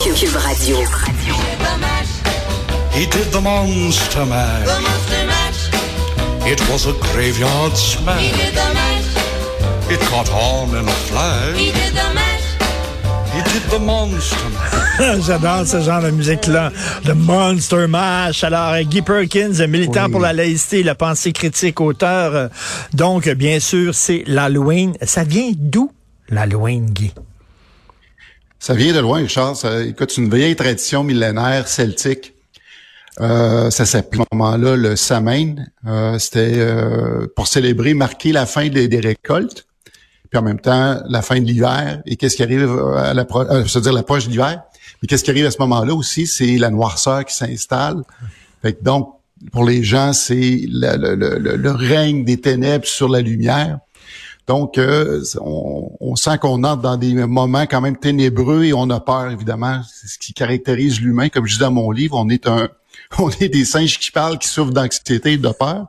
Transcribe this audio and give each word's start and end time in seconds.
Cube 0.00 0.32
Radio. 0.44 0.76
He 2.92 3.06
did 3.06 3.32
the 3.32 3.40
monster 3.42 4.24
mash. 4.26 4.64
The 4.66 4.80
monster 4.80 5.26
mash. 5.26 6.50
It 6.52 6.60
was 6.70 6.86
a 6.86 6.92
graveyard 7.12 7.76
smash. 7.76 8.22
He 8.22 8.30
did 8.30 8.54
the 8.54 8.74
mash. 8.74 9.90
It 9.90 10.00
caught 10.08 10.30
on 10.30 10.68
in 10.70 10.86
a 10.86 10.92
flash. 11.10 11.56
He 11.58 11.72
did 11.72 11.92
the 11.94 12.14
mash. 12.14 12.46
He 13.34 13.42
did 13.52 13.62
the 13.72 13.80
monster 13.80 14.48
mash. 14.50 15.20
J'adore 15.26 15.66
ce 15.66 15.80
genre 15.80 16.02
de 16.02 16.10
musique-là. 16.12 16.70
Le 17.04 17.14
Monster 17.14 17.88
Mash. 17.88 18.44
Alors, 18.44 18.74
euh, 18.74 18.82
Guy 18.84 19.02
Perkins, 19.02 19.66
militant 19.66 20.04
Oui. 20.06 20.12
pour 20.12 20.20
la 20.20 20.32
laïcité, 20.32 20.84
la 20.84 20.94
pensée 20.94 21.32
critique, 21.32 21.80
auteur. 21.80 22.34
euh, 22.36 22.48
Donc, 22.94 23.28
bien 23.30 23.58
sûr, 23.58 23.94
c'est 23.96 24.22
l'Halloween. 24.28 24.94
Ça 25.02 25.24
vient 25.24 25.50
d'où, 25.56 25.90
l'Halloween, 26.28 26.86
Guy? 26.86 27.12
Ça 28.58 28.74
vient 28.74 28.92
de 28.92 28.98
loin, 29.00 29.26
Charles. 29.28 29.56
Ça, 29.56 29.82
écoute, 29.82 30.10
c'est 30.10 30.20
une 30.20 30.34
vieille 30.34 30.56
tradition 30.56 31.04
millénaire 31.04 31.68
celtique. 31.68 32.34
Euh, 33.20 33.70
ça 33.70 33.84
s'appelait 33.84 34.22
à 34.22 34.24
ce 34.30 34.36
moment-là 34.36 34.76
le 34.76 34.96
Samhain. 34.96 35.56
Euh, 35.86 36.18
C'était 36.18 36.54
euh, 36.58 37.26
pour 37.34 37.46
célébrer, 37.46 37.94
marquer 37.94 38.32
la 38.32 38.46
fin 38.46 38.68
des, 38.68 39.00
récoltes, 39.00 39.66
puis 40.30 40.38
en 40.38 40.42
même 40.42 40.60
temps 40.60 41.00
la 41.08 41.22
fin 41.22 41.40
de 41.40 41.44
l'hiver. 41.44 42.00
Et 42.06 42.16
qu'est-ce 42.16 42.36
qui 42.36 42.42
arrive 42.42 42.68
à 42.96 43.14
la, 43.14 43.22
euh, 43.30 43.64
je 43.64 43.74
veux 43.74 43.80
dire 43.80 43.92
l'approche 43.92 44.24
de 44.26 44.30
l'hiver. 44.30 44.62
Mais 45.02 45.06
qu'est-ce 45.08 45.22
qui 45.24 45.30
arrive 45.30 45.46
à 45.46 45.50
ce 45.50 45.58
moment-là 45.60 45.94
aussi, 45.94 46.26
c'est 46.26 46.58
la 46.58 46.70
noirceur 46.70 47.24
qui 47.24 47.34
s'installe. 47.34 48.02
Fait 48.62 48.72
que 48.72 48.82
donc, 48.82 49.14
pour 49.52 49.64
les 49.64 49.84
gens, 49.84 50.12
c'est 50.12 50.60
le, 50.68 50.96
le- 51.14 51.38
le- 51.38 51.56
le 51.56 51.70
règne 51.70 52.24
des 52.24 52.40
ténèbres 52.40 52.86
sur 52.86 53.08
la 53.08 53.20
lumière. 53.20 53.78
Donc, 54.48 54.78
euh, 54.78 55.22
on, 55.42 56.16
sent 56.16 56.38
qu'on 56.38 56.64
entre 56.64 56.80
dans 56.80 56.96
des 56.96 57.12
moments 57.12 57.66
quand 57.66 57.82
même 57.82 57.98
ténébreux 57.98 58.64
et 58.64 58.72
on 58.72 58.88
a 58.88 58.98
peur, 58.98 59.30
évidemment. 59.30 59.82
C'est 59.92 60.08
ce 60.08 60.18
qui 60.18 60.32
caractérise 60.32 61.02
l'humain. 61.02 61.28
Comme 61.28 61.46
je 61.46 61.54
dis 61.54 61.60
dans 61.60 61.70
mon 61.70 61.90
livre, 61.90 62.16
on 62.16 62.30
est 62.30 62.48
un, 62.48 62.70
on 63.18 63.28
est 63.28 63.50
des 63.50 63.66
singes 63.66 63.98
qui 63.98 64.10
parlent, 64.10 64.38
qui 64.38 64.48
souffrent 64.48 64.72
d'anxiété 64.72 65.32
et 65.32 65.36
de 65.36 65.50
peur. 65.50 65.88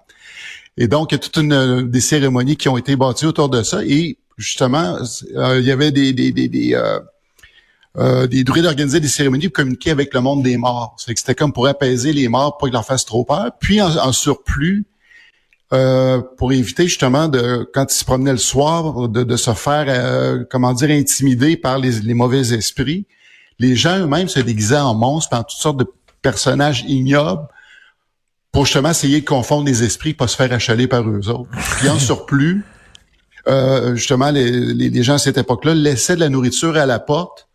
Et 0.75 0.89
donc, 0.89 1.11
il 1.11 1.15
y 1.15 1.17
a 1.17 1.19
toute 1.19 1.37
une 1.37 1.89
des 1.89 2.01
cérémonies 2.01 2.57
qui 2.57 2.67
ont 2.67 2.77
été 2.77 2.97
bâties 2.97 3.25
autour 3.25 3.47
de 3.47 3.63
ça. 3.63 3.81
Et 3.85 4.17
justement, 4.37 4.97
euh, 5.35 5.59
il 5.59 5.65
y 5.65 5.71
avait 5.71 5.91
des 5.91 6.11
des 6.11 6.33
des, 6.33 6.49
des, 6.49 6.73
euh, 6.73 6.99
euh, 7.97 8.27
des 8.27 8.43
druides 8.43 8.65
organisaient 8.65 8.99
des 8.99 9.07
cérémonies 9.07 9.47
pour 9.47 9.53
communiquer 9.53 9.91
avec 9.91 10.13
le 10.13 10.19
monde 10.19 10.43
des 10.43 10.57
morts. 10.57 10.97
Fait 11.05 11.13
que 11.13 11.19
c'était 11.21 11.35
comme 11.35 11.53
pour 11.53 11.65
apaiser 11.65 12.11
les 12.11 12.27
morts, 12.27 12.57
pour 12.57 12.67
qu'ils 12.67 12.73
leur 12.73 12.85
fassent 12.85 13.05
trop 13.05 13.23
peur. 13.23 13.51
Puis 13.59 13.81
en 13.81 14.11
surplus, 14.11 14.85
euh, 15.71 16.21
pour 16.37 16.51
éviter 16.51 16.87
justement 16.87 17.27
de 17.27 17.69
quand 17.73 17.85
ils 17.93 17.97
se 17.97 18.05
promenaient 18.05 18.31
le 18.31 18.37
soir 18.37 19.07
de, 19.07 19.23
de 19.23 19.35
se 19.37 19.53
faire 19.53 19.85
euh, 19.87 20.43
comment 20.49 20.73
dire 20.73 20.89
intimider 20.89 21.57
par 21.57 21.77
les, 21.77 21.99
les 22.01 22.13
mauvais 22.13 22.53
esprits. 22.53 23.05
Les 23.59 23.75
gens 23.75 23.99
eux-mêmes 23.99 24.29
se 24.29 24.39
déguisaient 24.39 24.79
en 24.79 24.95
monstres, 24.95 25.35
en 25.35 25.43
toutes 25.43 25.59
sortes 25.59 25.77
de 25.77 25.85
personnages 26.21 26.85
ignobles 26.87 27.47
pour 28.51 28.65
justement 28.65 28.89
essayer 28.89 29.21
de 29.21 29.25
confondre 29.25 29.65
les 29.67 29.83
esprits, 29.83 30.13
pas 30.13 30.27
se 30.27 30.35
faire 30.35 30.51
achaler 30.51 30.87
par 30.87 31.07
eux 31.07 31.29
autres. 31.29 31.51
Puis 31.77 31.89
en 31.89 31.99
surplus, 31.99 32.65
euh, 33.47 33.95
justement, 33.95 34.31
les, 34.31 34.49
les, 34.49 34.89
les 34.89 35.03
gens 35.03 35.15
à 35.15 35.19
cette 35.19 35.37
époque-là 35.37 35.75
laissaient 35.75 36.15
de 36.15 36.21
la 36.21 36.29
nourriture 36.29 36.77
à 36.77 36.85
la 36.85 36.99
porte 36.99 37.48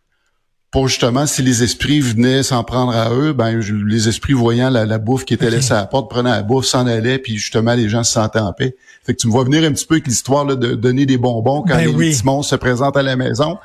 pour 0.75 0.89
justement, 0.89 1.25
si 1.25 1.41
les 1.41 1.63
esprits 1.63 2.01
venaient 2.01 2.43
s'en 2.43 2.65
prendre 2.65 2.91
à 2.93 3.09
eux, 3.13 3.31
ben 3.31 3.61
je- 3.61 3.73
les 3.75 4.09
esprits 4.09 4.33
voyant 4.33 4.69
la, 4.69 4.85
la 4.85 4.97
bouffe 4.97 5.23
qui 5.23 5.33
était 5.33 5.49
laissée 5.49 5.71
à 5.71 5.77
la 5.77 5.85
porte, 5.85 6.09
prenaient 6.09 6.29
la 6.31 6.43
bouffe, 6.43 6.65
s'en 6.65 6.85
allaient, 6.85 7.17
puis 7.17 7.37
justement, 7.37 7.75
les 7.75 7.87
gens 7.87 8.03
se 8.03 8.11
sentaient 8.11 8.39
en 8.39 8.51
paix. 8.51 8.75
Fait 9.05 9.13
que 9.13 9.19
tu 9.21 9.27
me 9.27 9.31
vois 9.31 9.45
venir 9.45 9.63
un 9.63 9.71
petit 9.71 9.85
peu 9.85 9.93
avec 9.95 10.05
l'histoire 10.07 10.43
là, 10.43 10.55
de 10.55 10.75
donner 10.75 11.05
des 11.05 11.17
bonbons 11.17 11.61
quand 11.61 11.75
Ben 11.77 11.87
les 11.87 11.87
oui. 11.87 12.11
petits 12.11 12.25
monstres 12.25 12.49
se 12.49 12.55
présentent 12.57 12.97
à 12.97 13.03
la 13.03 13.15
maison. 13.15 13.57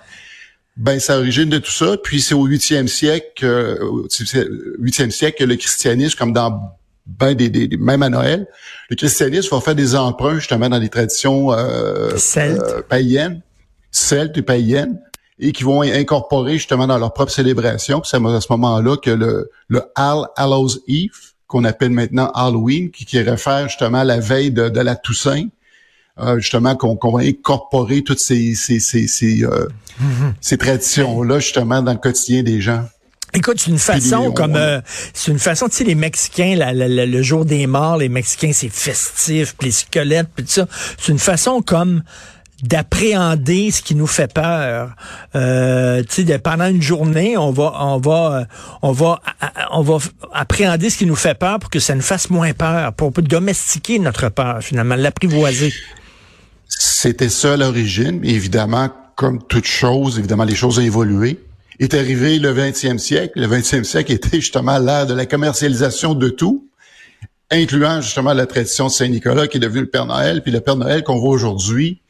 Ben, 0.76 1.00
c'est 1.00 1.12
l'origine 1.12 1.48
de 1.50 1.58
tout 1.58 1.72
ça. 1.72 1.96
Puis 2.00 2.20
c'est 2.20 2.34
au 2.34 2.44
huitième 2.46 2.86
siècle, 2.86 3.44
euh, 3.44 4.06
siècle 4.08 5.36
que 5.40 5.44
le 5.44 5.56
christianisme, 5.56 6.16
comme 6.16 6.32
dans 6.32 6.60
ben 7.06 7.34
des, 7.34 7.48
des- 7.48 7.66
des- 7.66 7.76
même 7.76 8.04
à 8.04 8.08
Noël, 8.08 8.46
le 8.88 8.94
christianisme 8.94 9.48
va 9.52 9.60
faire 9.60 9.74
des 9.74 9.96
emprunts 9.96 10.36
justement 10.38 10.68
dans 10.68 10.78
les 10.78 10.88
traditions 10.88 11.52
euh, 11.52 12.16
Celtes. 12.16 12.60
euh, 12.62 12.82
païennes, 12.88 13.40
celtes 13.90 14.38
et 14.38 14.42
païennes, 14.42 15.00
et 15.40 15.52
qui 15.52 15.64
vont 15.64 15.82
incorporer 15.82 16.54
justement 16.54 16.86
dans 16.86 16.98
leur 16.98 17.12
propre 17.12 17.32
célébration. 17.32 18.00
Puis 18.00 18.10
c'est 18.10 18.16
à 18.18 18.40
ce 18.40 18.46
moment-là 18.50 18.96
que 18.98 19.10
le, 19.10 19.50
le 19.68 19.82
All 19.96 20.26
Hallows 20.36 20.70
Eve, 20.86 21.10
qu'on 21.46 21.64
appelle 21.64 21.90
maintenant 21.90 22.30
Halloween, 22.34 22.90
qui, 22.90 23.04
qui 23.06 23.18
réfère 23.20 23.68
justement 23.68 23.98
à 24.00 24.04
la 24.04 24.20
veille 24.20 24.50
de, 24.52 24.68
de 24.68 24.80
la 24.80 24.94
Toussaint, 24.96 25.46
euh, 26.20 26.38
justement 26.38 26.76
qu'on 26.76 27.10
va 27.10 27.22
incorporer 27.24 28.02
toutes 28.02 28.20
ces 28.20 28.54
ces 28.54 28.78
ces 28.80 29.08
ces, 29.08 29.42
euh, 29.44 29.66
ces 30.40 30.58
traditions-là 30.58 31.38
justement 31.38 31.82
dans 31.82 31.92
le 31.92 31.98
quotidien 31.98 32.42
des 32.42 32.60
gens. 32.60 32.84
Écoute, 33.32 33.60
c'est 33.60 33.70
une 33.70 33.78
façon 33.78 34.26
on- 34.28 34.32
comme 34.32 34.52
on- 34.54 34.56
euh, 34.56 34.80
c'est 35.14 35.30
une 35.30 35.38
façon, 35.38 35.68
tu 35.68 35.76
sais, 35.76 35.84
les 35.84 35.94
Mexicains, 35.94 36.56
la- 36.56 36.72
la- 36.72 36.88
la- 36.88 37.06
le 37.06 37.22
jour 37.22 37.44
des 37.44 37.66
morts, 37.68 37.96
les 37.96 38.08
Mexicains, 38.08 38.50
c'est 38.52 38.68
festif, 38.68 39.54
puis 39.56 39.68
les 39.68 39.72
squelettes, 39.72 40.28
puis 40.34 40.44
tout 40.44 40.50
ça. 40.50 40.66
C'est 40.98 41.12
une 41.12 41.18
façon 41.20 41.62
comme 41.62 42.02
d'appréhender 42.62 43.70
ce 43.70 43.82
qui 43.82 43.94
nous 43.94 44.06
fait 44.06 44.32
peur. 44.32 44.94
Euh, 45.34 46.02
tu 46.08 46.26
sais, 46.26 46.38
pendant 46.38 46.66
une 46.66 46.82
journée, 46.82 47.36
on 47.36 47.50
va, 47.50 47.74
on 47.80 47.98
va, 47.98 48.46
on 48.82 48.92
va, 48.92 49.20
on 49.70 49.82
va 49.82 49.98
appréhender 50.32 50.90
ce 50.90 50.98
qui 50.98 51.06
nous 51.06 51.16
fait 51.16 51.38
peur 51.38 51.58
pour 51.58 51.70
que 51.70 51.80
ça 51.80 51.94
nous 51.94 52.02
fasse 52.02 52.30
moins 52.30 52.52
peur, 52.52 52.92
pour 52.92 53.12
domestiquer 53.12 53.98
notre 53.98 54.28
peur 54.28 54.62
finalement, 54.62 54.96
l'apprivoiser. 54.96 55.72
C'était 56.68 57.28
ça 57.28 57.56
l'origine, 57.56 58.20
évidemment, 58.24 58.90
comme 59.16 59.42
toute 59.46 59.66
chose, 59.66 60.18
évidemment, 60.18 60.44
les 60.44 60.54
choses 60.54 60.78
ont 60.78 60.82
évolué. 60.82 61.38
Est 61.78 61.94
arrivé 61.94 62.38
le 62.38 62.52
20e 62.54 62.98
siècle. 62.98 63.40
Le 63.40 63.46
20e 63.46 63.84
siècle 63.84 64.12
était 64.12 64.40
justement 64.40 64.78
l'ère 64.78 65.06
de 65.06 65.14
la 65.14 65.24
commercialisation 65.24 66.14
de 66.14 66.28
tout, 66.28 66.68
incluant 67.50 68.02
justement 68.02 68.34
la 68.34 68.46
tradition 68.46 68.86
de 68.86 68.92
Saint-Nicolas 68.92 69.48
qui 69.48 69.56
est 69.56 69.60
devenu 69.60 69.80
le 69.80 69.88
Père 69.88 70.04
Noël, 70.04 70.42
puis 70.42 70.52
le 70.52 70.60
Père 70.60 70.76
Noël 70.76 71.02
qu'on 71.04 71.18
voit 71.18 71.30
aujourd'hui, 71.30 72.00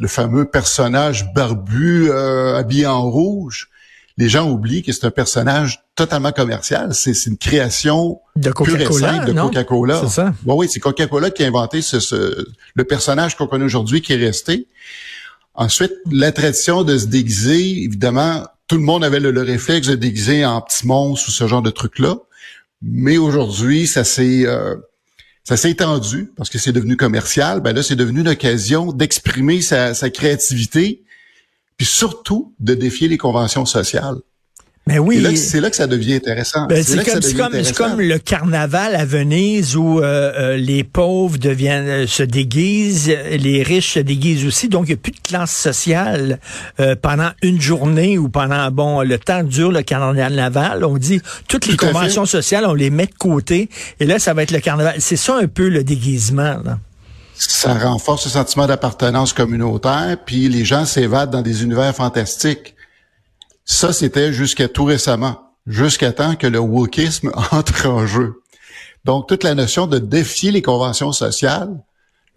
le 0.00 0.08
fameux 0.08 0.44
personnage 0.44 1.32
barbu 1.34 2.10
euh, 2.10 2.56
habillé 2.56 2.86
en 2.86 3.08
rouge. 3.10 3.68
Les 4.16 4.28
gens 4.28 4.50
oublient 4.50 4.82
que 4.82 4.90
c'est 4.92 5.06
un 5.06 5.12
personnage 5.12 5.84
totalement 5.94 6.32
commercial. 6.32 6.92
C'est 6.92 7.12
une 7.26 7.36
création 7.38 8.20
De 8.34 8.50
Coca-Cola, 8.50 9.24
de? 9.24 9.32
Coca-Cola. 9.32 10.00
C'est 10.02 10.08
ça. 10.10 10.34
Oui, 10.44 10.54
oui, 10.58 10.68
c'est 10.68 10.80
Coca-Cola 10.80 11.30
qui 11.30 11.44
a 11.44 11.46
inventé 11.46 11.82
ce, 11.82 12.00
ce- 12.00 12.48
le 12.74 12.84
personnage 12.84 13.36
qu'on 13.36 13.46
connaît 13.46 13.64
aujourd'hui 13.64 14.00
qui 14.02 14.12
est 14.14 14.16
resté. 14.16 14.66
Ensuite, 15.54 15.92
la 16.10 16.32
tradition 16.32 16.82
de 16.82 16.98
se 16.98 17.06
déguiser, 17.06 17.82
évidemment, 17.84 18.44
tout 18.66 18.76
le 18.76 18.82
monde 18.82 19.04
avait 19.04 19.20
le, 19.20 19.30
le 19.30 19.42
réflexe 19.42 19.86
de 19.88 19.94
déguiser 19.94 20.44
en 20.44 20.60
petit 20.62 20.86
monstre 20.86 21.28
ou 21.28 21.32
ce 21.32 21.46
genre 21.46 21.62
de 21.62 21.70
truc-là. 21.70 22.16
Mais 22.82 23.18
aujourd'hui, 23.18 23.86
ça 23.86 24.04
s'est 24.04 24.46
euh, 24.46 24.76
ça 25.48 25.56
s'est 25.56 25.70
étendu 25.70 26.30
parce 26.36 26.50
que 26.50 26.58
c'est 26.58 26.72
devenu 26.72 26.98
commercial. 26.98 27.60
Ben 27.62 27.74
là, 27.74 27.82
c'est 27.82 27.96
devenu 27.96 28.20
une 28.20 28.28
occasion 28.28 28.92
d'exprimer 28.92 29.62
sa, 29.62 29.94
sa 29.94 30.10
créativité, 30.10 31.04
puis 31.78 31.86
surtout 31.86 32.52
de 32.60 32.74
défier 32.74 33.08
les 33.08 33.16
conventions 33.16 33.64
sociales. 33.64 34.18
Mais 34.88 34.98
oui. 34.98 35.18
Et 35.18 35.20
là, 35.20 35.36
c'est 35.36 35.60
là 35.60 35.68
que 35.68 35.76
ça 35.76 35.86
devient 35.86 36.14
intéressant. 36.14 36.66
Ben, 36.66 36.82
c'est 36.82 37.04
comme, 37.04 37.50
comme, 37.50 37.72
comme 37.76 38.00
le 38.00 38.18
carnaval 38.18 38.94
à 38.94 39.04
Venise 39.04 39.76
où 39.76 40.00
euh, 40.00 40.32
euh, 40.34 40.56
les 40.56 40.82
pauvres 40.82 41.36
deviennent 41.36 41.88
euh, 41.88 42.06
se 42.06 42.22
déguisent, 42.22 43.14
les 43.30 43.62
riches 43.62 43.94
se 43.94 44.00
déguisent 44.00 44.46
aussi. 44.46 44.70
Donc 44.70 44.86
il 44.86 44.92
n'y 44.92 44.94
a 44.94 44.96
plus 44.96 45.12
de 45.12 45.20
classe 45.22 45.54
sociale 45.54 46.40
euh, 46.80 46.96
pendant 46.96 47.28
une 47.42 47.60
journée 47.60 48.16
ou 48.16 48.30
pendant 48.30 48.70
bon 48.70 49.02
le 49.02 49.18
temps 49.18 49.42
dure 49.42 49.72
le 49.72 49.82
carnaval. 49.82 50.82
On 50.82 50.96
dit 50.96 51.20
toutes 51.48 51.66
les 51.66 51.76
Tout 51.76 51.84
conventions 51.84 52.24
sociales, 52.24 52.64
on 52.66 52.72
les 52.72 52.88
met 52.88 53.06
de 53.06 53.14
côté. 53.18 53.68
Et 54.00 54.06
là, 54.06 54.18
ça 54.18 54.32
va 54.32 54.42
être 54.42 54.52
le 54.52 54.60
carnaval. 54.60 54.94
C'est 55.00 55.16
ça 55.16 55.36
un 55.36 55.48
peu 55.48 55.68
le 55.68 55.84
déguisement. 55.84 56.56
Là. 56.64 56.78
ça 57.36 57.74
renforce 57.74 58.24
le 58.24 58.30
sentiment 58.30 58.66
d'appartenance 58.66 59.34
communautaire, 59.34 60.16
puis 60.24 60.48
les 60.48 60.64
gens 60.64 60.86
s'évadent 60.86 61.30
dans 61.30 61.42
des 61.42 61.62
univers 61.62 61.94
fantastiques. 61.94 62.74
Ça, 63.70 63.92
c'était 63.92 64.32
jusqu'à 64.32 64.66
tout 64.66 64.84
récemment, 64.84 65.52
jusqu'à 65.66 66.10
temps 66.12 66.36
que 66.36 66.46
le 66.46 66.58
wokisme 66.58 67.30
entre 67.52 67.86
en 67.86 68.06
jeu. 68.06 68.42
Donc, 69.04 69.28
toute 69.28 69.44
la 69.44 69.54
notion 69.54 69.86
de 69.86 69.98
défier 69.98 70.50
les 70.50 70.62
conventions 70.62 71.12
sociales, 71.12 71.78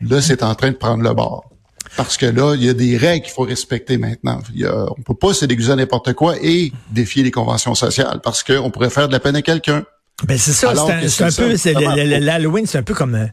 là, 0.02 0.22
c'est 0.22 0.44
en 0.44 0.54
train 0.56 0.72
de 0.72 0.76
prendre 0.76 1.02
le 1.02 1.14
bord. 1.14 1.50
Parce 1.96 2.18
que 2.18 2.26
là, 2.26 2.56
il 2.56 2.66
y 2.66 2.70
a 2.70 2.74
des 2.74 2.98
règles 2.98 3.24
qu'il 3.24 3.34
faut 3.34 3.44
respecter 3.44 3.98
maintenant. 3.98 4.42
Il 4.54 4.60
y 4.60 4.66
a, 4.66 4.86
on 4.98 5.02
peut 5.02 5.16
pas 5.16 5.34
se 5.34 5.46
déguiser 5.46 5.72
à 5.72 5.78
n'importe 5.78 6.12
quoi 6.14 6.36
et 6.42 6.74
défier 6.92 7.24
les 7.24 7.32
conventions 7.32 7.76
sociales 7.76 8.20
parce 8.22 8.44
qu'on 8.44 8.70
pourrait 8.70 8.90
faire 8.90 9.08
de 9.08 9.14
la 9.14 9.22
peine 9.22 9.38
à 9.38 9.42
quelqu'un. 9.42 9.86
Ben 10.28 10.38
c'est 10.38 10.52
ça, 10.54 10.74
c'est 11.10 11.24
un, 11.24 11.28
peu, 11.32 11.58
c'est 11.58 11.74
l'Halloween, 11.74 12.66
c'est 12.68 12.78
un 12.78 12.84
peu 12.84 12.94
comme, 12.94 13.16
euh, 13.16 13.26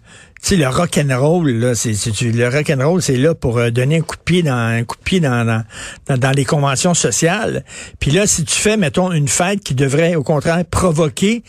tu 0.42 0.48
sais, 0.50 0.56
le 0.56 0.68
rock 0.68 0.98
and 0.98 1.18
roll 1.20 1.50
là, 1.50 1.74
c'est, 1.74 1.92
le 2.22 2.48
rock 2.48 2.70
and 2.70 2.88
roll, 2.88 3.02
c'est 3.02 3.16
là 3.16 3.34
pour 3.34 3.58
euh, 3.58 3.70
donner 3.70 3.96
un 3.98 4.00
coup 4.00 4.16
de 4.16 4.22
pied 4.22 4.42
dans 4.42 4.52
un 4.54 4.84
coup 4.84 4.96
de 4.96 5.02
pied 5.02 5.20
dans 5.20 5.44
dans, 5.44 5.64
dans, 6.06 6.16
dans 6.18 6.30
les 6.30 6.44
conventions 6.44 6.94
sociales. 6.94 7.64
Puis 8.00 8.10
là, 8.10 8.26
si 8.26 8.44
tu 8.44 8.54
fais, 8.54 8.76
mettons, 8.76 9.12
une 9.12 9.28
fête 9.28 9.60
qui 9.60 9.74
devrait 9.74 10.14
au 10.14 10.22
contraire 10.22 10.64
provoquer, 10.64 11.42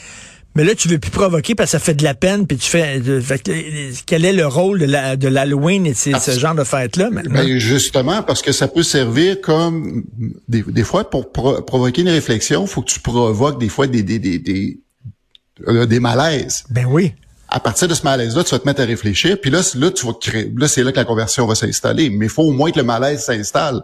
mais 0.56 0.63
là, 0.65 0.74
tu 0.75 0.88
veux 0.89 0.97
plus 0.97 1.12
provoquer 1.12 1.53
parce 1.56 1.68
que 1.71 1.77
ça 1.77 1.80
fait 1.80 1.94
de 1.94 2.03
la 2.03 2.15
peine, 2.15 2.45
puis 2.47 2.57
tu 2.57 2.68
fais, 2.68 3.00
euh, 3.07 3.21
fait 3.21 3.50
quel 4.06 4.25
est 4.25 4.33
le 4.33 4.47
rôle 4.47 4.80
de 4.80 4.86
la 4.86 5.15
de 5.15 5.27
l'Halloween 5.30 5.86
et 5.86 5.91
de 5.91 5.95
ce 5.95 6.38
genre 6.38 6.56
de 6.56 6.63
fête 6.65 6.97
là 6.97 7.09
maintenant? 7.12 7.36
Ben 7.36 7.59
justement, 7.59 8.24
parce 8.24 8.41
que 8.41 8.51
ça 8.51 8.68
peut 8.68 8.83
servir 8.83 9.39
comme 9.41 10.03
des, 10.50 10.63
des 10.63 10.83
fois 10.83 11.09
pour 11.09 11.31
pro- 11.31 11.62
provoquer 11.62 12.01
une 12.01 12.09
réflexion, 12.09 12.65
faut 12.65 12.81
que 12.81 12.89
tu 12.91 13.00
provoques 13.00 13.59
des 13.59 13.69
fois 13.69 13.88
des 13.88 14.03
des 14.03 14.19
des 14.19 14.39
des, 14.39 14.80
euh, 15.67 15.85
des 15.85 16.00
malaises. 16.00 16.63
Ben 16.69 16.85
oui. 16.85 17.13
À 17.47 17.59
partir 17.59 17.88
de 17.88 17.94
ce 17.95 18.03
malaise-là, 18.03 18.44
tu 18.44 18.51
vas 18.51 18.59
te 18.59 18.65
mettre 18.67 18.81
à 18.81 18.85
réfléchir, 18.85 19.39
puis 19.41 19.50
là, 19.50 19.61
là 19.75 19.91
tu 19.91 20.06
vas 20.06 20.13
créer, 20.13 20.51
là 20.56 20.67
c'est 20.67 20.83
là 20.83 20.91
que 20.91 20.97
la 20.97 21.06
conversion 21.06 21.47
va 21.47 21.56
s'installer. 21.56 22.09
Mais 22.11 22.25
il 22.27 22.29
faut 22.31 22.44
au 22.44 22.51
moins 22.51 22.69
que 22.71 22.77
le 22.77 22.85
malaise 22.85 23.21
s'installe. 23.23 23.81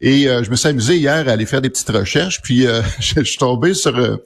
Et 0.00 0.28
euh, 0.28 0.44
je 0.44 0.50
me 0.50 0.56
suis 0.56 0.68
amusé 0.68 0.96
hier 0.96 1.26
à 1.28 1.32
aller 1.32 1.46
faire 1.46 1.60
des 1.62 1.70
petites 1.70 1.88
recherches, 1.90 2.40
puis 2.42 2.66
euh, 2.66 2.82
je, 3.00 3.14
je 3.16 3.22
suis 3.24 3.38
tombé 3.38 3.74
sur 3.74 3.96
euh, 3.96 4.16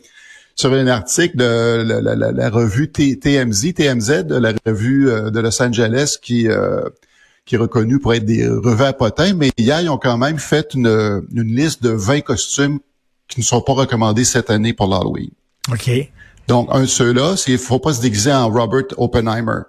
sur 0.57 0.73
un 0.73 0.87
article 0.87 1.37
de 1.37 1.83
la, 1.87 2.01
la- 2.01 2.15
la- 2.15 2.33
la 2.33 2.51
revue 2.51 2.91
T- 2.91 3.19
TMZ, 3.19 3.75
TMZ, 3.75 4.25
la 4.29 4.53
revue 4.67 5.09
euh, 5.11 5.31
de 5.31 5.41
Los 5.41 5.61
Angeles 5.63 6.17
qui 6.21 6.49
euh, 6.49 6.83
qui 7.47 7.55
est 7.57 7.59
reconnue 7.59 7.99
pour 7.99 8.15
être 8.15 8.25
des 8.25 8.47
revues 8.49 8.85
à 8.85 8.93
potins, 8.93 9.35
mais 9.35 9.51
hier, 9.59 9.81
ils 9.83 9.89
ont 9.91 9.99
quand 9.99 10.17
même 10.17 10.39
fait 10.39 10.73
une, 10.75 11.23
une 11.35 11.55
liste 11.55 11.83
de 11.83 11.91
20 11.91 12.23
costumes 12.23 12.79
qui 13.29 13.41
ne 13.41 13.45
sont 13.45 13.61
pas 13.61 13.73
recommandés 13.75 14.25
cette 14.25 14.49
année 14.51 14.73
pour 14.73 14.87
l'Halloween. 14.89 15.29
OK. 15.71 15.91
Donc, 16.49 16.69
un 16.73 16.83
de 16.83 16.87
ceux-là, 16.87 17.37
c'est 17.37 17.45
qu'il 17.47 17.59
faut 17.59 17.79
pas 17.79 17.95
se 17.95 18.01
déguiser 18.01 18.33
en 18.33 18.49
Robert 18.51 18.85
Oppenheimer. 18.99 19.61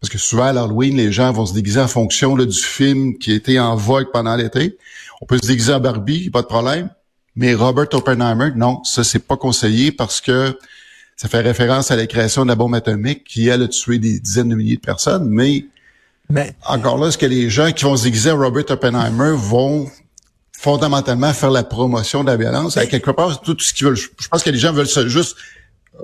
Parce 0.00 0.10
que 0.10 0.18
souvent, 0.18 0.44
à 0.44 0.52
l'Halloween, 0.52 0.96
les 0.96 1.10
gens 1.12 1.32
vont 1.32 1.44
se 1.44 1.52
déguiser 1.54 1.80
en 1.80 1.88
fonction 1.88 2.36
là, 2.36 2.44
du 2.44 2.56
film 2.58 3.18
qui 3.18 3.32
été 3.32 3.58
en 3.58 3.74
vogue 3.76 4.06
pendant 4.12 4.36
l'été. 4.36 4.78
On 5.20 5.26
peut 5.26 5.38
se 5.42 5.46
déguiser 5.46 5.74
en 5.74 5.80
Barbie, 5.80 6.30
pas 6.30 6.42
de 6.42 6.46
problème. 6.46 6.88
Mais 7.34 7.54
Robert 7.54 7.88
Oppenheimer, 7.92 8.50
non, 8.56 8.82
ça, 8.84 9.02
c'est 9.04 9.18
pas 9.18 9.36
conseillé 9.36 9.92
parce 9.92 10.20
que 10.20 10.56
ça 11.16 11.28
fait 11.28 11.40
référence 11.40 11.90
à 11.90 11.96
la 11.96 12.06
création 12.06 12.44
de 12.44 12.48
la 12.48 12.54
bombe 12.54 12.74
atomique 12.76 13.24
qui, 13.24 13.48
elle, 13.48 13.62
a 13.62 13.68
tué 13.68 13.98
des 13.98 14.20
dizaines 14.20 14.48
de 14.50 14.54
milliers 14.54 14.76
de 14.76 14.80
personnes. 14.80 15.28
Mais 15.28 15.64
Mais 16.30 16.54
encore 16.66 16.96
là, 16.98 17.08
est-ce 17.08 17.18
que 17.18 17.26
les 17.26 17.50
gens 17.50 17.72
qui 17.72 17.84
vont 17.84 17.96
se 17.96 18.04
déguiser 18.04 18.30
en 18.30 18.38
Robert 18.38 18.64
Oppenheimer 18.70 19.32
vont 19.36 19.88
fondamentalement 20.52 21.32
faire 21.32 21.50
la 21.50 21.64
promotion 21.64 22.22
de 22.22 22.30
la 22.30 22.36
violence? 22.36 22.76
À 22.76 22.86
quelque 22.86 23.10
part, 23.10 23.40
tout 23.40 23.56
ce 23.58 23.72
qu'ils 23.72 23.86
veulent, 23.86 23.96
je 23.96 24.08
je 24.20 24.28
pense 24.28 24.42
que 24.42 24.50
les 24.50 24.58
gens 24.58 24.72
veulent 24.72 24.86
se- 24.88 25.08
juste 25.08 25.36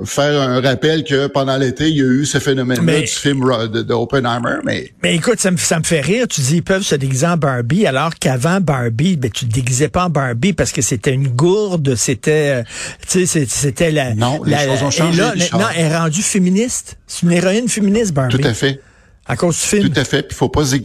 faire 0.05 0.41
un 0.41 0.61
rappel 0.61 1.05
que 1.05 1.29
pendant 1.29 1.57
l'été, 1.57 1.89
il 1.89 1.97
y 1.97 2.01
a 2.01 2.05
eu 2.05 2.27
ce 2.27 2.39
phénomène-là 2.39 3.01
du 3.01 3.07
film 3.07 3.41
de, 3.69 3.83
de 3.83 3.93
Oppenheimer, 3.95 4.57
mais 4.65 4.93
Mais 5.03 5.15
écoute, 5.15 5.39
ça 5.39 5.51
me, 5.53 5.57
ça 5.57 5.79
me 5.79 5.85
fait 5.85 6.01
rire. 6.01 6.27
Tu 6.29 6.41
dis, 6.41 6.57
ils 6.57 6.63
peuvent 6.63 6.83
se 6.83 6.97
déguiser 6.97 7.27
en 7.27 7.37
Barbie, 7.37 7.87
alors 7.87 8.15
qu'avant 8.15 8.61
Barbie, 8.61 9.17
ben, 9.17 9.31
tu 9.31 9.47
te 9.47 9.53
déguisais 9.53 9.89
pas 9.89 10.07
en 10.07 10.11
Barbie 10.11 10.53
parce 10.53 10.73
que 10.73 10.83
c'était 10.83 11.13
une 11.13 11.29
gourde, 11.29 11.95
c'était, 11.95 12.63
euh, 12.63 12.63
tu 13.09 13.25
sais, 13.27 13.47
c'était 13.49 13.93
la... 13.93 14.15
Non, 14.15 14.43
les 14.45 14.51
la- 14.53 14.67
choses 14.67 14.83
ont 14.83 14.89
et 14.89 14.93
changé, 14.93 15.21
là, 15.21 15.31
Richard. 15.31 15.59
maintenant, 15.61 15.75
elle 15.77 15.93
est 15.93 15.97
rendue 15.97 16.23
féministe. 16.23 16.97
C'est 17.07 17.23
une 17.23 17.33
héroïne 17.33 17.69
féministe, 17.69 18.13
Barbie. 18.13 18.37
tout 18.39 18.47
à 18.49 18.55
fait. 18.55 18.81
À 19.27 19.37
cause 19.37 19.55
du 19.55 19.61
film. 19.63 19.89
Tout 19.91 20.01
à 20.01 20.05
fait. 20.05 20.23
Puis 20.25 20.37
faut 20.37 20.49
pas 20.49 20.65
se 20.65 20.77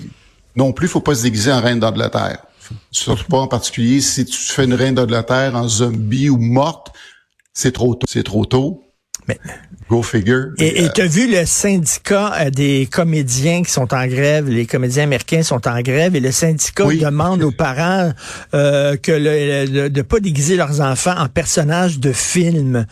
non 0.55 0.71
plus, 0.71 0.88
faut 0.88 1.01
pas 1.01 1.15
se 1.15 1.23
déguiser 1.23 1.51
en 1.51 1.62
reine 1.62 1.79
d'Angleterre. 1.79 2.39
Surtout 2.91 3.25
pas 3.25 3.38
en 3.39 3.47
particulier 3.47 4.00
si 4.01 4.25
tu 4.25 4.38
fais 4.38 4.65
une 4.65 4.73
reine 4.75 4.94
d'Angleterre 4.94 5.55
en 5.55 5.67
zombie 5.67 6.29
ou 6.29 6.38
morte, 6.38 6.88
c'est 7.53 7.71
trop 7.71 7.95
tôt. 7.95 8.05
C'est 8.07 8.23
trop 8.23 8.45
tôt. 8.45 8.83
Mais- 9.29 9.39
Go 9.89 10.03
figure. 10.03 10.49
Et 10.59 10.83
Euh, 10.85 10.89
tu 10.93 11.01
as 11.01 11.07
vu 11.07 11.31
le 11.31 11.47
syndicat 11.47 12.31
euh, 12.41 12.49
des 12.51 12.87
comédiens 12.91 13.63
qui 13.63 13.71
sont 13.71 13.91
en 13.91 14.05
grève, 14.05 14.47
les 14.47 14.67
comédiens 14.67 15.05
américains 15.05 15.41
sont 15.41 15.67
en 15.67 15.81
grève, 15.81 16.15
et 16.15 16.19
le 16.19 16.31
syndicat 16.31 16.85
Oui. 16.85 16.99
demande 16.99 17.41
aux 17.41 17.49
parents 17.51 18.11
euh, 18.53 18.97
que 18.97 19.11
le, 19.11 19.65
le- 19.65 19.89
de 19.89 20.01
pas 20.03 20.19
déguiser 20.19 20.57
leurs 20.57 20.79
enfants 20.81 21.15
en 21.17 21.27
personnages 21.27 21.97
de 21.99 22.11
films 22.11 22.85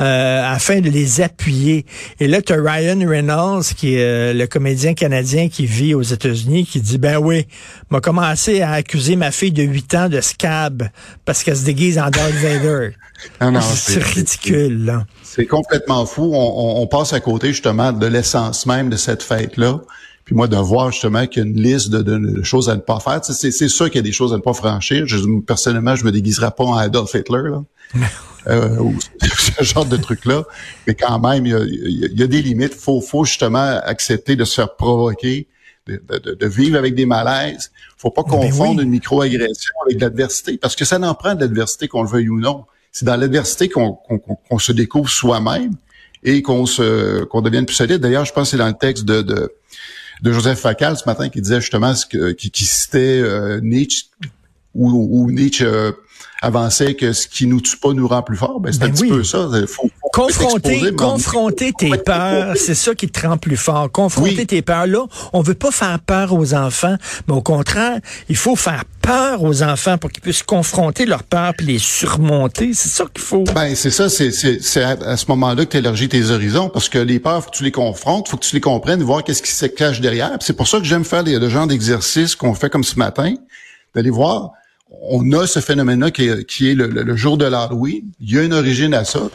euh, 0.00 0.42
afin 0.54 0.80
de 0.80 0.88
les 0.90 1.20
appuyer. 1.20 1.86
Et 2.20 2.28
là, 2.28 2.40
tu 2.40 2.52
as 2.52 2.62
Ryan 2.62 3.00
Reynolds, 3.04 3.64
qui 3.76 3.96
est 3.96 4.04
euh, 4.04 4.32
le 4.32 4.46
comédien 4.46 4.94
canadien 4.94 5.48
qui 5.48 5.66
vit 5.66 5.92
aux 5.94 6.02
États-Unis, 6.02 6.66
qui 6.66 6.80
dit, 6.80 6.98
ben 6.98 7.16
oui, 7.16 7.48
m'a 7.90 8.00
commencé 8.00 8.62
à 8.62 8.70
accuser 8.74 9.16
ma 9.16 9.32
fille 9.32 9.50
de 9.50 9.64
8 9.64 9.94
ans 9.96 10.08
de 10.08 10.20
scab 10.20 10.84
parce 11.24 11.42
qu'elle 11.42 11.56
se 11.56 11.64
déguise 11.64 11.98
en 11.98 12.10
Darth 12.10 12.32
Vader. 12.34 12.90
non, 13.40 13.60
C'est 13.60 14.02
ridicule. 14.02 15.04
C'est 15.22 15.46
complètement 15.46 15.83
fou. 16.06 16.30
On, 16.34 16.36
on- 16.36 16.82
on 16.82 16.86
passe 16.86 17.12
à 17.12 17.20
côté 17.20 17.48
justement 17.48 17.92
de 17.92 18.06
l'essence 18.06 18.66
même 18.66 18.88
de 18.90 18.96
cette 18.96 19.22
fête-là. 19.22 19.80
Puis 20.24 20.34
moi, 20.34 20.48
de 20.48 20.56
voir 20.56 20.90
justement 20.90 21.26
qu'il 21.26 21.42
y 21.42 21.46
a 21.46 21.48
une 21.48 21.60
liste 21.60 21.90
de, 21.90 22.00
de- 22.02 22.16
de 22.18 22.42
choses 22.42 22.70
à 22.70 22.74
ne 22.76 22.80
pas 22.80 22.98
faire. 23.00 23.20
C'est 23.24 23.50
c'est 23.50 23.68
sûr 23.68 23.86
qu'il 23.86 23.96
y 23.96 23.98
a 23.98 24.02
des 24.02 24.12
choses 24.12 24.32
à 24.32 24.36
ne 24.36 24.40
pas 24.42 24.54
franchir. 24.54 25.06
Je, 25.06 25.18
personnellement, 25.40 25.96
je 25.96 26.04
me 26.04 26.12
déguiserai 26.12 26.50
pas 26.56 26.64
en 26.64 26.76
Adolf 26.76 27.14
Hitler. 27.14 27.42
Là. 27.50 27.62
Euh, 28.46 28.76
ou 28.78 28.94
ce 29.22 29.64
genre 29.64 29.86
de 29.86 29.96
truc-là. 29.96 30.44
Mais 30.86 30.94
quand 30.94 31.18
même, 31.18 31.46
il 31.46 31.52
y 31.52 31.54
a, 31.54 31.60
il 31.60 31.98
y 32.00 32.04
a- 32.04 32.08
il 32.12 32.20
y 32.20 32.22
a 32.22 32.26
des 32.26 32.42
limites. 32.42 32.74
faut, 32.74 33.00
faut 33.00 33.24
justement 33.24 33.80
accepter 33.82 34.36
de 34.36 34.44
se 34.44 34.56
faire 34.56 34.76
provoquer, 34.76 35.46
de, 35.86 35.98
de- 36.22 36.34
de 36.34 36.46
vivre 36.46 36.76
avec 36.76 36.94
des 36.94 37.06
malaises. 37.06 37.70
faut 37.96 38.10
pas 38.10 38.22
Ben 38.22 38.28
confondre 38.32 38.80
oui. 38.80 38.84
une 38.84 38.90
micro-agression 38.90 39.72
avec 39.86 39.98
l'adversité, 39.98 40.58
parce 40.58 40.76
que 40.76 40.84
ça 40.84 40.98
n'en 40.98 41.14
prend 41.14 41.34
de 41.34 41.40
l'adversité, 41.40 41.88
qu'on 41.88 42.02
le 42.02 42.08
veuille 42.10 42.28
ou 42.28 42.38
non. 42.38 42.66
C'est 42.92 43.06
dans 43.06 43.16
l'adversité 43.16 43.70
qu'on- 43.70 43.92
qu'on- 43.94 44.18
qu'on 44.18 44.58
se 44.58 44.72
découvre 44.72 45.08
soi-même 45.08 45.72
et 46.24 46.42
qu'on 46.42 46.66
se 46.66 47.24
qu'on 47.24 47.42
devienne 47.42 47.66
plus 47.66 47.76
solide. 47.76 47.98
D'ailleurs, 47.98 48.24
je 48.24 48.32
pense 48.32 48.48
que 48.48 48.50
c'est 48.52 48.56
dans 48.56 48.66
le 48.66 48.74
texte 48.74 49.04
de, 49.04 49.22
de, 49.22 49.52
de 50.22 50.32
Joseph 50.32 50.58
Facal 50.58 50.96
ce 50.96 51.04
matin 51.06 51.28
qui 51.28 51.40
disait 51.40 51.60
justement 51.60 51.94
ce 51.94 52.06
que, 52.06 52.32
qui, 52.32 52.50
qui 52.50 52.64
citait 52.64 53.20
euh, 53.20 53.60
Nietzsche 53.62 54.06
où, 54.74 55.08
où 55.22 55.30
Nietzsche 55.30 55.64
euh, 55.64 55.92
avançait 56.42 56.94
que 56.94 57.12
ce 57.12 57.26
qui 57.28 57.46
nous 57.46 57.60
tue 57.60 57.76
pas 57.76 57.92
nous 57.92 58.06
rend 58.06 58.22
plus 58.22 58.36
fort. 58.36 58.60
Ben, 58.60 58.72
c'est 58.72 58.80
Ben 58.80 58.90
un 58.90 58.92
petit 58.92 59.08
peu 59.08 59.24
ça. 59.24 59.48
Faut, 59.66 59.90
faut 60.00 60.08
Confronter, 60.12 61.72
tes 61.72 61.96
peurs, 61.98 62.56
c'est 62.56 62.74
ça 62.74 62.94
qui 62.94 63.08
te 63.08 63.26
rend 63.26 63.36
plus 63.36 63.56
fort. 63.56 63.90
Confronter 63.90 64.36
Oui. 64.38 64.46
tes 64.46 64.62
peurs 64.62 64.86
là, 64.86 65.06
on 65.32 65.40
veut 65.40 65.54
pas 65.54 65.70
faire 65.70 65.98
peur 66.00 66.32
aux 66.32 66.54
enfants, 66.54 66.96
mais 67.26 67.34
au 67.34 67.42
contraire, 67.42 67.98
il 68.28 68.36
faut 68.36 68.56
faire 68.56 68.84
peur 69.02 69.42
aux 69.42 69.62
enfants 69.62 69.98
pour 69.98 70.10
qu'ils 70.10 70.22
puissent 70.22 70.42
confronter 70.42 71.04
leurs 71.06 71.24
peurs 71.24 71.52
puis 71.56 71.66
les 71.66 71.78
surmonter. 71.78 72.72
C'est 72.74 72.88
ça 72.88 73.04
qu'il 73.12 73.22
faut. 73.24 73.44
Ben 73.54 73.74
c'est 73.74 73.90
ça, 73.90 74.08
c'est 74.08 74.30
c'est 74.30 74.62
c'est 74.62 74.82
à, 74.82 74.90
à 75.06 75.16
ce 75.16 75.26
moment-là 75.28 75.64
que 75.64 75.70
tu 75.72 75.76
élargis 75.78 76.08
tes 76.08 76.30
horizons 76.30 76.68
parce 76.68 76.88
que 76.88 76.98
les 76.98 77.18
peurs, 77.18 77.42
faut 77.42 77.50
que 77.50 77.56
tu 77.56 77.64
les 77.64 77.72
confrontes, 77.72 78.28
faut 78.28 78.36
que 78.36 78.44
tu 78.44 78.54
les 78.54 78.60
comprennes, 78.60 79.02
voir 79.02 79.24
qu'est-ce 79.24 79.42
qui 79.42 79.50
se 79.52 79.66
cache 79.66 80.00
derrière. 80.00 80.30
Puis 80.30 80.46
C'est 80.46 80.56
pour 80.56 80.68
ça 80.68 80.78
que 80.78 80.84
j'aime 80.84 81.04
faire 81.04 81.22
les, 81.22 81.38
le 81.38 81.48
genre 81.48 81.66
d'exercice 81.66 82.36
qu'on 82.36 82.54
fait 82.54 82.70
comme 82.70 82.84
ce 82.84 82.98
matin, 82.98 83.34
d'aller 83.94 84.10
voir. 84.10 84.52
On 84.90 85.32
a 85.32 85.46
ce 85.46 85.60
phénomène-là 85.60 86.10
qui 86.10 86.28
est, 86.28 86.74
le, 86.74 87.16
jour 87.16 87.36
de 87.36 87.44
l'Halloween. 87.44 88.04
Il 88.20 88.34
y 88.34 88.38
a 88.38 88.42
une 88.42 88.52
origine 88.52 88.94
à 88.94 89.04
ça. 89.04 89.28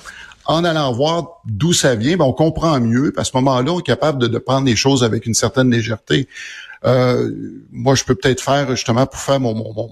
En 0.45 0.63
allant 0.63 0.91
voir 0.93 1.41
d'où 1.45 1.73
ça 1.73 1.95
vient, 1.95 2.17
ben 2.17 2.25
on 2.25 2.33
comprend 2.33 2.79
mieux. 2.79 3.13
À 3.17 3.23
ce 3.23 3.31
moment-là, 3.35 3.73
on 3.73 3.79
est 3.79 3.83
capable 3.83 4.27
de, 4.27 4.37
prendre 4.39 4.65
les 4.65 4.75
choses 4.75 5.03
avec 5.03 5.25
une 5.25 5.35
certaine 5.35 5.69
légèreté. 5.69 6.27
Euh, 6.85 7.29
moi, 7.71 7.93
je 7.95 8.03
peux 8.03 8.15
peut-être 8.15 8.41
faire 8.41 8.75
justement 8.75 9.05
pour 9.05 9.19
faire 9.19 9.39
mon, 9.39 9.53
mon, 9.53 9.73
mon, 9.73 9.89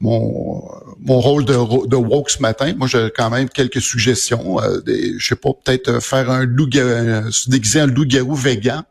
mon- 0.00 0.62
mon, 1.00 1.20
rôle 1.20 1.44
de, 1.44 1.52
de 1.86 1.96
woke 1.96 2.30
ce 2.30 2.40
matin. 2.40 2.72
Moi, 2.76 2.88
j'ai 2.88 3.08
quand 3.14 3.30
même 3.30 3.48
quelques 3.48 3.80
suggestions. 3.80 4.60
Euh, 4.60 4.80
je 5.18 5.24
sais 5.24 5.36
pas, 5.36 5.50
peut-être 5.52 5.88
euh, 5.88 6.00
faire 6.00 6.30
un 6.30 6.44
loup 6.44 6.68
se 6.72 7.50
déguiser 7.50 7.82
en 7.82 7.86
loup-garou 7.86 8.34
végan. 8.34 8.82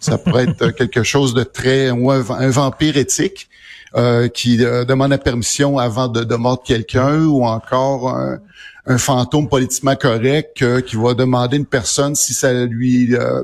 Ça 0.00 0.18
pourrait 0.18 0.44
être 0.44 0.62
euh, 0.62 0.72
quelque 0.72 1.02
chose 1.02 1.34
de 1.34 1.44
très, 1.44 1.90
ou 1.90 2.10
un 2.10 2.50
vampire 2.50 2.96
éthique. 2.96 3.48
Euh, 3.96 4.28
qui 4.28 4.64
euh, 4.64 4.84
demande 4.84 5.10
la 5.10 5.18
permission 5.18 5.78
avant 5.78 6.08
de, 6.08 6.24
de 6.24 6.34
mordre 6.34 6.62
quelqu'un, 6.64 7.24
ou 7.24 7.44
encore 7.44 8.10
un, 8.10 8.38
un 8.86 8.98
fantôme 8.98 9.48
politiquement 9.48 9.96
correct 9.96 10.62
euh, 10.62 10.80
qui 10.80 10.96
va 10.96 11.14
demander 11.14 11.56
une 11.56 11.66
personne 11.66 12.14
si 12.14 12.34
ça 12.34 12.52
lui 12.52 13.14
euh, 13.14 13.40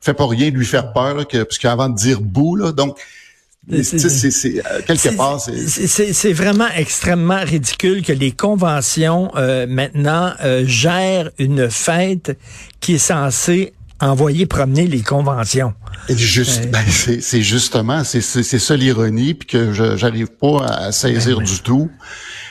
fait 0.00 0.14
pas 0.14 0.26
rien 0.26 0.50
de 0.50 0.56
lui 0.56 0.64
faire 0.66 0.92
peur, 0.92 1.14
là, 1.14 1.24
que, 1.24 1.42
parce 1.42 1.58
qu'avant 1.58 1.88
de 1.88 1.96
dire 1.96 2.20
bout, 2.20 2.56
là, 2.56 2.72
donc 2.72 2.98
C'est- 3.82 4.62
quelque 4.86 5.16
part, 5.16 5.38
c'est 5.40 6.32
vraiment 6.32 6.68
extrêmement 6.74 7.40
ridicule 7.44 8.02
que 8.02 8.12
les 8.12 8.32
conventions 8.32 9.30
euh, 9.36 9.66
maintenant 9.68 10.32
euh, 10.42 10.64
gèrent 10.66 11.30
une 11.38 11.70
fête 11.70 12.36
qui 12.80 12.94
est 12.94 12.98
censée 12.98 13.74
envoyer 14.00 14.46
promener 14.46 14.86
les 14.86 15.02
conventions. 15.02 15.74
Juste, 16.08 16.62
Ouais. 16.64 16.66
ben, 16.68 16.82
c'est 16.88 17.20
c'est 17.20 17.42
justement, 17.42 18.02
c'est 18.04 18.20
c'est 18.20 18.42
c'est 18.42 18.58
ça 18.58 18.76
l'ironie, 18.76 19.34
puis 19.34 19.46
que 19.46 19.72
je 19.72 19.96
j'arrive 19.96 20.28
pas 20.28 20.64
à 20.66 20.92
saisir 20.92 21.38
du 21.40 21.60
tout. 21.60 21.90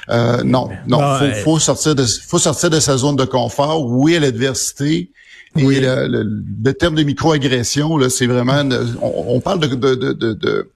Euh, 0.09 0.43
non, 0.43 0.69
non, 0.87 0.97
Bon, 0.97 1.17
faut, 1.17 1.23
euh, 1.25 1.33
faut 1.43 1.59
sortir 1.59 1.95
de 1.95 2.05
faut 2.05 2.39
sortir 2.39 2.69
de 2.69 2.79
sa 2.79 2.97
zone 2.97 3.15
de 3.15 3.25
confort. 3.25 3.85
Oui, 3.85 4.15
à 4.15 4.19
l'adversité. 4.19 5.11
Et 5.57 5.63
Oui. 5.65 5.79
le, 5.79 6.07
le- 6.07 6.43
le 6.63 6.73
terme 6.73 6.93
de 6.95 7.01
microagression, 7.03 7.97
là, 7.97 8.09
c'est 8.09 8.27
vraiment, 8.27 8.61
on, 9.01 9.35
on 9.35 9.39
parle 9.41 9.59
de, 9.59 9.67
de, 9.67 9.95
de, 9.95 10.13
de- 10.13 10.33
de- 10.33 10.71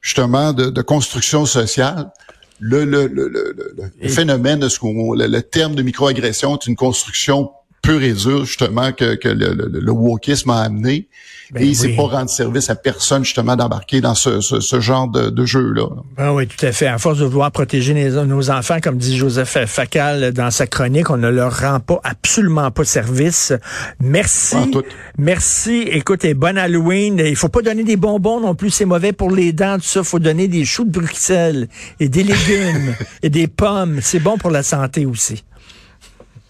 justement 0.00 0.52
de, 0.54 0.70
de 0.70 0.82
construction 0.82 1.44
sociale. 1.44 2.10
Le, 2.58 2.86
le, 2.86 3.06
le, 3.08 3.28
le, 3.28 3.54
le- 3.54 3.92
le 4.02 4.08
phénomène 4.08 4.58
de 4.60 4.70
ce 4.70 4.78
qu'on, 4.78 5.12
le, 5.12 5.26
le 5.26 5.42
terme 5.42 5.74
de 5.74 5.82
microagression 5.82 6.56
est 6.56 6.66
une 6.66 6.76
construction 6.76 7.50
pure 7.86 8.02
et 8.02 8.12
dure, 8.12 8.44
justement, 8.44 8.92
que, 8.92 9.14
que 9.14 9.28
le, 9.28 9.54
le, 9.54 9.80
le 9.80 9.92
wokisme 9.92 10.50
a 10.50 10.60
amené. 10.62 11.08
Ben 11.52 11.62
et 11.62 11.72
oui. 11.80 11.94
pas 11.94 12.02
rendre 12.02 12.28
service 12.28 12.70
à 12.70 12.74
personne, 12.74 13.24
justement, 13.24 13.54
d'embarquer 13.54 14.00
dans 14.00 14.16
ce, 14.16 14.40
ce, 14.40 14.58
ce 14.58 14.80
genre 14.80 15.06
de, 15.06 15.30
de 15.30 15.46
jeu-là. 15.46 15.86
Ah 16.16 16.34
oui, 16.34 16.48
tout 16.48 16.66
à 16.66 16.72
fait. 16.72 16.88
À 16.88 16.98
force 16.98 17.18
de 17.18 17.24
vouloir 17.24 17.52
protéger 17.52 17.94
les- 17.94 18.10
nos 18.10 18.50
enfants, 18.50 18.78
comme 18.82 18.96
dit 18.98 19.16
Joseph 19.16 19.56
Facal 19.66 20.32
dans 20.32 20.50
sa 20.50 20.66
chronique, 20.66 21.08
on 21.08 21.16
ne 21.16 21.28
leur 21.28 21.56
rend 21.60 21.78
pas 21.78 22.00
absolument 22.02 22.72
pas 22.72 22.82
service. 22.84 23.52
Merci. 24.00 24.56
Pas 24.56 24.60
en 24.62 24.70
tout. 24.72 24.82
Merci. 25.18 25.82
Écoute, 25.92 26.24
et 26.24 26.34
bonne 26.34 26.58
Halloween. 26.58 27.22
Il 27.24 27.36
faut 27.36 27.48
pas 27.48 27.62
donner 27.62 27.84
des 27.84 27.96
bonbons 27.96 28.40
non 28.40 28.56
plus, 28.56 28.70
c'est 28.70 28.84
mauvais 28.84 29.12
pour 29.12 29.30
les 29.30 29.52
dents, 29.52 29.76
tout 29.76 29.84
ça. 29.84 30.02
faut 30.02 30.18
donner 30.18 30.48
des 30.48 30.64
choux 30.64 30.84
de 30.84 30.90
Bruxelles 30.90 31.68
et 32.00 32.08
des 32.08 32.24
légumes 32.24 32.96
et 33.22 33.30
des 33.30 33.46
pommes. 33.46 34.00
C'est 34.02 34.18
bon 34.18 34.36
pour 34.36 34.50
la 34.50 34.64
santé 34.64 35.06
aussi. 35.06 35.44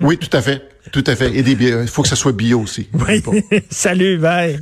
Oui, 0.00 0.16
tout 0.16 0.34
à 0.34 0.40
fait. 0.40 0.62
Tout 0.92 1.04
à 1.06 1.16
fait. 1.16 1.34
Et 1.36 1.42
des 1.42 1.54
bio- 1.54 1.82
il 1.82 1.88
faut 1.88 2.02
que 2.02 2.08
ça 2.08 2.16
soit 2.16 2.32
bio 2.32 2.60
aussi. 2.60 2.88
Oui. 2.92 3.22
Salut, 3.70 4.18
bye. 4.18 4.60